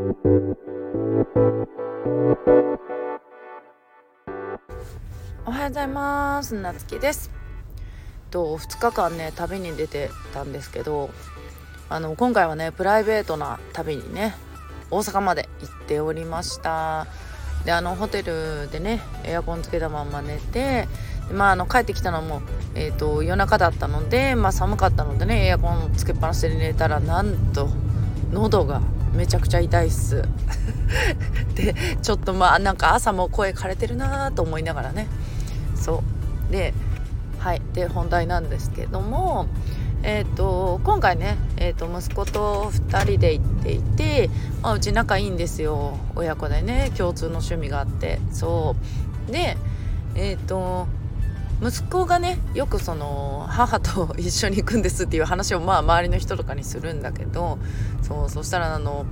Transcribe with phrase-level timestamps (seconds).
[0.00, 0.02] お
[5.50, 6.54] はようございます。
[6.54, 7.30] なつきです。
[8.30, 11.10] と2日間ね旅に出てたんですけど
[11.90, 14.34] あの今回はねプライベートな旅にね
[14.90, 17.06] 大阪まで行っておりました。
[17.66, 20.88] であのホテルでねエアコンつけたまま寝て
[21.30, 22.40] まああの帰ってきたのも、
[22.74, 27.68] えーと、夜中だったので、まあ、寒かったのでねエアコンつけっぱなしで寝たらなんと
[28.32, 28.80] 喉が
[29.14, 30.22] めちゃくちゃ痛いっす。
[31.54, 35.06] でちょっとまあなんか朝も声枯れてるなと思いながらね。
[35.74, 36.02] そ
[36.48, 36.52] う。
[36.52, 36.74] で
[37.38, 37.62] はい。
[37.74, 39.46] で本題なんですけども
[40.02, 44.30] えーと、今回ね、えーと、息子と2人で行っていて、
[44.62, 45.98] まあ、うち仲いいんですよ。
[46.16, 48.18] 親子でね共通の趣味があって。
[48.32, 48.76] そ
[49.28, 49.32] う。
[49.32, 49.58] で
[50.14, 50.86] えっ、ー、と
[51.62, 57.58] 息子がねよくその母と一緒に行くんですっていう話をまあ周りの人とかにするんだけど
[58.02, 59.04] そうそしたらあの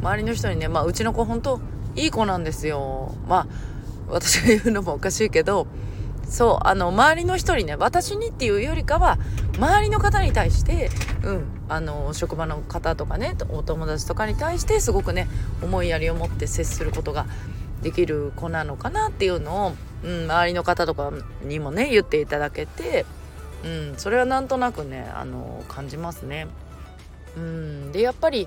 [0.00, 1.60] 周りの人にね、まあ、うちの子本当
[1.96, 3.14] いい子なんですよ。
[3.28, 3.46] まあ
[4.08, 5.66] 私が言うのもおかしいけど
[6.28, 9.18] そうあの周りの人にね私にっていうよりかは
[9.56, 10.90] 周りの方に対して
[11.22, 15.28] うんあの職場の方とかねお友達とかに対してすごくね
[15.62, 17.26] 思いやりを持って接することが
[17.82, 19.72] できる子なのかなっていうのを、
[20.04, 23.06] うん、周りの方とかにもね言っていただけて、
[23.64, 26.46] うん、それはなんとなくねあの感じますね。
[27.36, 28.46] うん、でやっぱり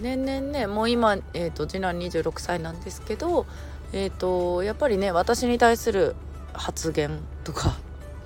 [0.00, 3.46] 年々ねもう今、えーと、次男26歳なんですけど、
[3.92, 6.14] えーとやっぱりね私に対する
[6.52, 7.76] 発言とか、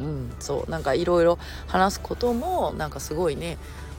[0.01, 3.59] うん、そうなんかいろいろ話すこともなんかすごいね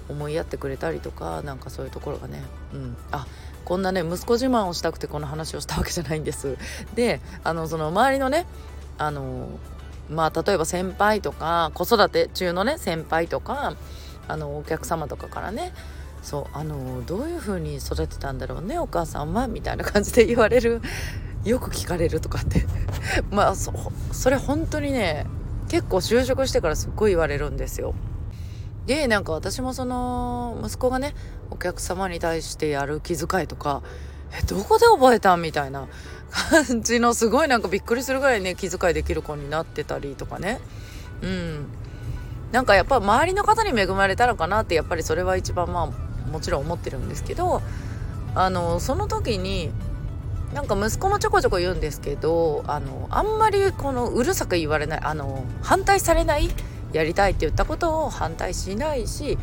[0.09, 2.43] 思いやってくれたりとかなんかそういうところがね、
[2.73, 3.25] うん、あ
[3.63, 6.57] こんなね息子自慢をしたくてこの話をしたわけじゃないんです。
[6.95, 8.45] であのその周りのね
[8.97, 9.47] あの
[10.09, 13.75] まあ例えば先輩とか子育て中のね先輩とか
[14.27, 15.73] あのお客様とかからね
[16.21, 20.81] そうあのどういう風に育てたんだろうねお母さんはみたいな感じで言われる
[21.43, 22.65] よく聞かれるとかって
[23.31, 23.73] まあそ
[24.11, 25.25] それ本当にね
[25.67, 27.93] 結構就職してからすっごい言われるんですよ。
[28.85, 31.13] でなんか私もその息子がね
[31.49, 33.81] お客様に対してやる気遣いとか
[34.37, 35.87] えどこで覚えたみたいな
[36.31, 40.59] 感じのすごいなんかびっくりするぐらいね気遣いできる子になってたりとかね。
[41.21, 41.67] うん。
[42.51, 47.61] なんかやっぱ周りの方に恵まれたのかなってやっぱりそれは一番まあもちろん思ってるんですけど
[48.35, 49.71] あのその時に
[50.53, 56.49] なんか息子もちょこちょこ言うんですけどあのあんまりこのうるさく言われないあの反対されない
[56.93, 59.37] やりたいって言ったことを反対しないし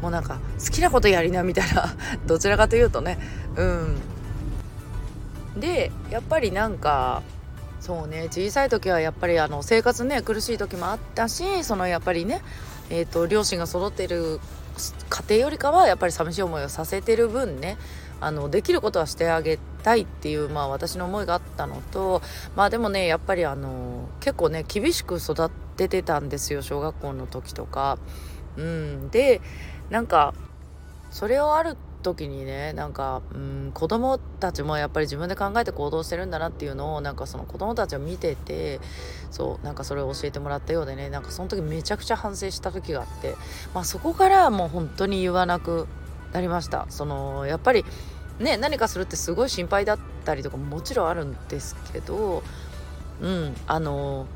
[0.00, 1.94] もうなんか好きなことやりなみたいな
[2.26, 3.18] どちらかというとね。
[3.56, 4.00] うん。
[5.58, 7.22] でやっぱりなんか
[7.78, 12.40] そうね小さい時はやっぱりあの生活ね苦しい時もあったしそのやっぱりね
[12.94, 14.38] えーと、両親が育ってる
[15.08, 17.78] 家庭よりかはやっぱり寂しい思いをさせてる分ね
[18.20, 22.22] あのできることはしてあげたいっていう、まあ、私の思いがあったのと
[22.56, 27.98] まあでもねやっぱりあの結構ね厳しく育っててたんですよ小学校の時とか。
[28.56, 29.40] うん、で
[29.90, 30.34] なんか
[31.10, 38.80] それをある時にねなんか、うん、子供たちもやっぱり自分で考えて行動してるんだなっていうのをなんかその子供たちを見てて
[39.30, 43.36] そうなんかそれを教えてもらったようでねなんかその時めちゃくちゃ反省した時があって、
[43.72, 45.86] まあ、そこからもう本当に言わなく
[46.32, 47.84] なりましたそのやっぱり
[48.42, 52.42] ね何かするってすごい心配だったりとかもちろんあるんですけど
[53.20, 54.26] うんあの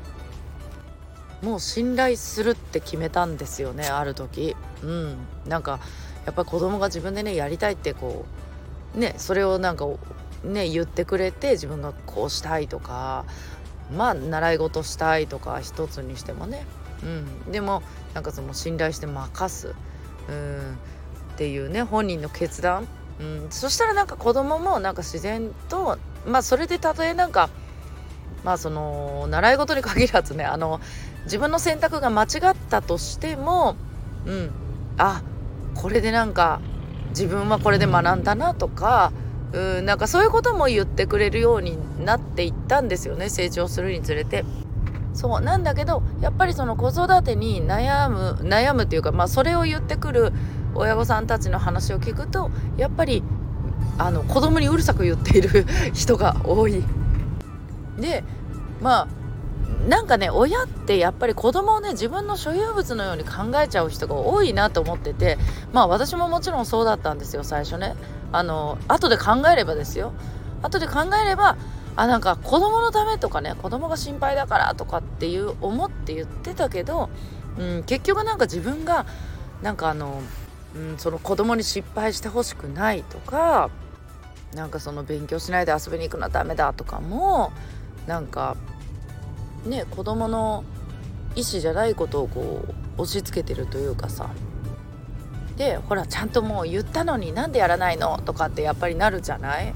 [1.41, 4.55] もう信頼するって決めたんですよねある時。
[4.83, 5.17] うん
[5.47, 5.79] なんか
[6.25, 8.25] やっぱ子供が自分でねやりたいってこ
[8.95, 9.85] うねそれをなんか
[10.43, 13.25] ね言ってくれて自分がこうしたいとか
[13.95, 16.65] まあ習い事したいとか一つにしてもね。
[17.03, 17.83] うんでも
[18.15, 19.75] なんかその信頼して任す。
[20.29, 20.77] うん
[21.35, 22.87] っていうね本人の決断、
[23.19, 27.49] うん、そしたらなんか子供もなんか自然とまあそれでたとえなんか
[28.43, 30.79] まあその習い事に限らずねあの
[31.23, 33.75] 自分の選択が間違ったとしても
[34.25, 34.51] うん
[34.97, 35.23] あ
[35.75, 36.61] これでなんか
[37.09, 39.11] 自分はこれで学んだなとか
[39.53, 44.45] うんなんかそういうことも言ってくれるようになっていったんですよね成長するにつれて。
[45.13, 50.31] そうなんだけどやっぱりその子育てに悩む悩むっていうかまあそれを言ってくる
[50.77, 53.23] 親御さんたちの話を聞くとやっぱり
[53.97, 56.83] あの子供にうるさく言っている 人が多い。
[57.97, 58.23] で
[58.81, 59.07] まあ
[59.87, 65.37] なんかね親ってやっぱり子供をね自分の所有物のように考えちゃう人が多いなと思ってて
[65.71, 67.95] まあ私ももちろんそうだったんですよ最初ね
[68.31, 70.13] あの後で考えればですよ
[70.61, 71.57] 後で考えれば
[71.95, 77.09] あなんか子供のためとかね子供が心配だからとかっていう思って言ってたけど、
[77.57, 79.05] うん、結局なんか自分が
[79.61, 80.21] なんかあの
[80.75, 83.69] うん、その子供に失敗してほしくないとか
[84.53, 87.51] なんかその勉強しないで遊びに行くのはダメだとかも
[88.05, 88.55] なんか
[89.65, 90.63] ね子供の
[91.35, 92.65] 意思じゃないことをこ
[92.97, 94.29] う押し付けてるというかさ。
[95.57, 99.69] でほらちゃんともう言ったのになんでやらないのとかってやっぱりなるじゃない？
[99.69, 99.75] うん。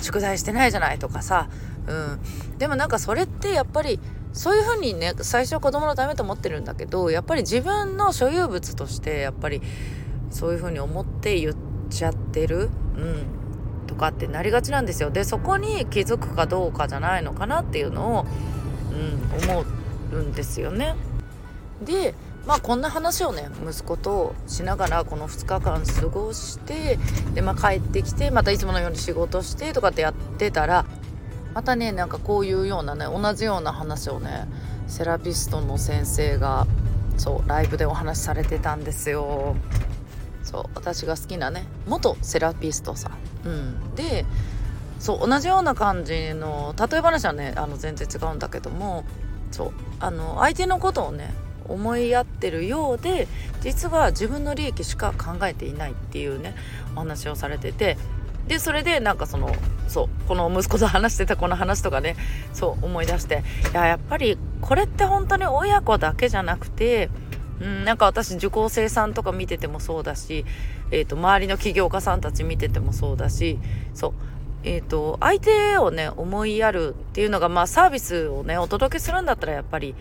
[0.00, 1.48] 宿題してないじゃないとかさ。
[1.88, 2.58] うん。
[2.58, 3.98] でもなんかそれってやっぱり
[4.36, 9.62] そういうふうにね最初は子供のためと思ってるんだけどやっぱり自分の所有物としてやっぱり
[10.30, 11.54] そういうふうに思って言っ
[11.88, 18.26] ちゃってる、うん、とかってなりがちなんですよでそこに気づくかどうかじゃないのかなっていうのを、
[18.92, 19.64] うん、思
[20.12, 20.94] うんですよね。
[21.82, 22.14] で
[22.46, 26.98] まあこんな話をね息子としながらこの2日間過ごして
[27.34, 30.84] で、まあ、帰ってきてまたいつものように仕事してとかってやってたら
[31.56, 34.46] またねなんかこういうようなね同じような話をね
[34.88, 36.66] セラピストの先生が
[37.16, 39.56] そうライブでお話しされてたんですよ。
[40.42, 43.08] そう私が好きなね元セラピストさ
[43.44, 44.26] ん、うん、で
[44.98, 49.04] そう同じような感じの例え話はねあの全然違うんだけども
[49.50, 51.32] そうあの相手のことをね
[51.64, 53.28] 思いやってるようで
[53.62, 56.54] 実は自分の利益しか考えていないっていうね
[56.94, 57.96] お話をされてて
[58.46, 59.54] でそれでなんかその
[59.88, 62.16] そうこの息子と話してたこの話とかね
[62.52, 67.10] そう思い出していややっぱりこれって本当に親子だけじゃなくて
[67.58, 70.44] うん、なんか私受講生さんとか見ててもそうだし、
[70.90, 73.58] えーと、周りの起業家さんたち見ててもそうだし
[73.94, 74.12] そう
[74.62, 79.94] えーと、相手をね思いやるっていうのがまあサービスをねお届けするんだったらやっぱり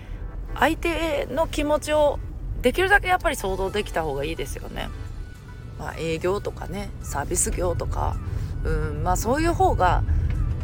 [0.55, 2.19] 相手の気持ちを
[2.63, 4.89] できるだけやっぱり想像できた方がいいですよね。
[5.79, 8.15] まあ、営業とかねサービス業とか
[8.63, 10.03] うんまあそういう方が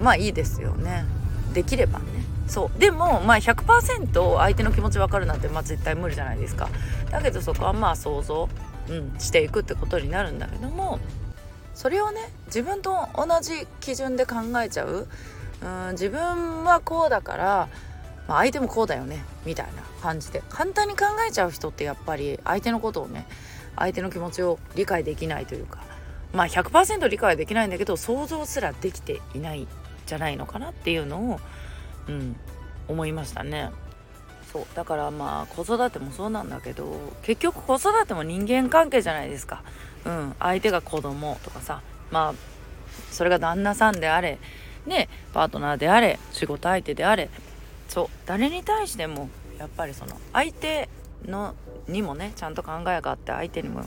[0.01, 1.05] まあいいですよね。
[1.53, 2.05] できればね。
[2.47, 2.79] そう。
[2.79, 6.69] でもまあ100%相手の気持ち分かるなんてまあ絶対無理じゃないですか。
[7.11, 8.49] だけどそこはまあ想像、
[8.89, 10.99] うん、していくってことになるんだけども
[11.75, 15.07] それをね自分と同じ基準で考えちゃう。
[15.63, 17.69] うん自分はこうだから、
[18.27, 20.41] まあ、相手もこうだよねみたいな感じで。
[20.49, 23.27] 簡単に考えちゃう人ってやっぱり相手のことをね
[23.75, 25.79] 相手の気持ちを理解できないというか
[26.33, 29.67] まあ100%理解できないんだけど想像すらできていないん
[30.05, 31.39] じゃないのかなっていうのを
[32.07, 32.35] うん、
[32.87, 33.71] 思いましたね。
[34.51, 39.63] そうだからまあ子育てもそうなんだけど結局子育ても人間関係じゃないですか。
[40.05, 41.81] うん、相手が子供とかさ
[42.11, 42.33] まあ
[43.11, 44.39] それが旦那さんであれ
[44.85, 47.29] ねパートナーであれ仕事相手であれ
[47.87, 50.89] そう誰に対してもやっぱりその相手
[51.25, 51.55] の
[51.87, 53.85] にもねちゃんと考えがあって相手にも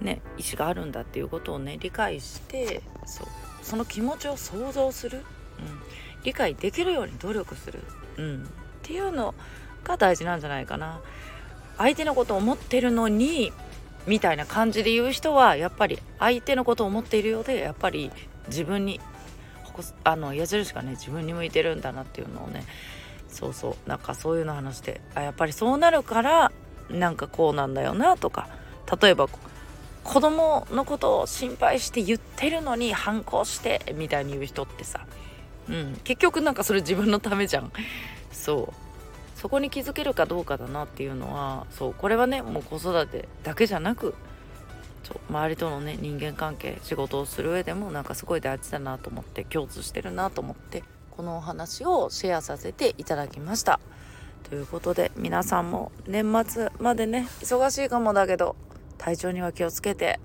[0.00, 3.26] ね意思があるんだっていうことをね理解してそう
[3.62, 5.24] その気持ちを想像する、うん、
[6.24, 7.80] 理解できるように努力する、
[8.16, 8.46] うん、っ
[8.82, 9.34] ていうの
[9.84, 11.00] が大事なんじゃないかな。
[11.78, 13.52] 相手のことを思ってるのに
[14.06, 18.10] みたいな感じで言う人はやっぱり相手のことを思っているようでやっぱり
[18.48, 19.00] 自分に
[20.04, 22.64] あの矢印がね自分に向いてるんだなっていうのをね
[23.28, 23.88] そうそう。
[23.88, 26.52] なんかそういうの話してあやっぱりそうなるから
[26.90, 28.48] なんかこうなんだよなとか。
[29.00, 29.28] 例えば
[30.04, 35.06] 子供のことを心配して言ってるのに反抗してみたいに言う人ってさ。
[35.68, 37.72] うん、結局なんかそれ自分のためじゃん。
[38.30, 39.38] そう。
[39.38, 41.94] そこに気づけるかどうかだなっていうのはそう。
[41.94, 44.14] これはねもう子育てだけじゃなく
[45.28, 50.82] 周りとのね人間関係仕事をする上でもなんかすごい大事だなと思って共通してるなと思って
[51.16, 53.80] このお話をシェアさせていただきました
[54.48, 58.56] ということで皆さんも年末までね忙しいかもだけど
[58.98, 60.20] 体調には気をつけて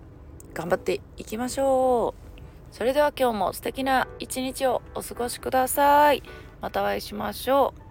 [0.53, 2.31] 頑張っていきましょう
[2.71, 6.23] それでは今日も素敵な一日をお過ごしください。
[6.61, 7.81] またお会いしましょう。